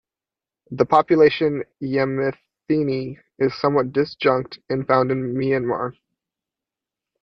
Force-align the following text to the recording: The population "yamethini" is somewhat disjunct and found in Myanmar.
The 0.71 0.83
population 0.87 1.63
"yamethini" 1.79 3.19
is 3.37 3.53
somewhat 3.53 3.91
disjunct 3.91 4.57
and 4.67 4.87
found 4.87 5.11
in 5.11 5.35
Myanmar. 5.35 5.91